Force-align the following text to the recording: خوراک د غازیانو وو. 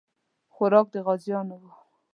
خوراک 0.53 0.87
د 0.91 0.95
غازیانو 1.05 1.55
وو. 1.61 1.71